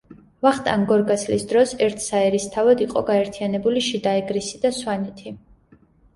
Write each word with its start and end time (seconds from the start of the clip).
ვახტანგ 0.45 0.87
გორგასლის 0.91 1.45
დროს 1.51 1.73
ერთ 1.87 2.01
საერისთავოდ 2.05 2.81
იყო 2.87 3.05
გაერთიანებული 3.11 3.85
შიდა 3.91 4.17
ეგრისი 4.23 4.65
და 4.67 4.75
სვანეთი. 4.81 5.37